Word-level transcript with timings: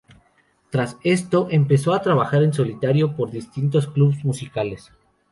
Tras 0.71 0.97
esto 1.03 1.45
empezó 1.51 1.93
a 1.93 2.01
trabajar 2.01 2.41
en 2.41 2.53
solitario 2.53 3.15
por 3.15 3.29
distintos 3.29 3.85
clubs 3.87 4.25
musicales. 4.25 4.91